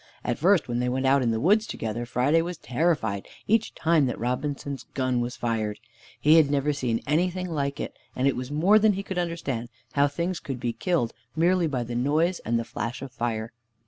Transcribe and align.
At 0.23 0.39
first 0.39 0.67
when 0.67 0.79
they 0.79 0.89
went 0.89 1.05
out 1.05 1.21
in 1.21 1.29
the 1.29 1.39
woods 1.39 1.67
together, 1.67 2.07
Friday 2.07 2.41
was 2.41 2.57
terrified 2.57 3.27
each 3.45 3.75
time 3.75 4.07
that 4.07 4.19
Robinson's 4.19 4.85
gun 4.95 5.21
was 5.21 5.35
fired. 5.35 5.79
He 6.19 6.37
had 6.37 6.49
never 6.49 6.73
seen 6.73 7.01
anything 7.05 7.47
like 7.47 7.79
it, 7.79 7.93
and 8.15 8.27
it 8.27 8.35
was 8.35 8.49
more 8.49 8.79
than 8.79 8.93
he 8.93 9.03
could 9.03 9.19
understand 9.19 9.69
how 9.91 10.07
things 10.07 10.39
could 10.39 10.59
be 10.59 10.73
killed 10.73 11.13
merely 11.35 11.67
by 11.67 11.83
the 11.83 11.93
noise 11.93 12.39
and 12.39 12.57
the 12.57 12.65
flash 12.65 13.03
of 13.03 13.11
fire. 13.11 13.53